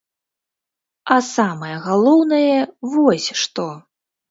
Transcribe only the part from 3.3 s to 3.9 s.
што.